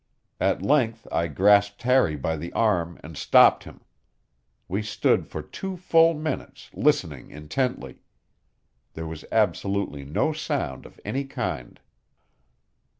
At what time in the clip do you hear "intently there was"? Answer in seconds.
7.29-9.25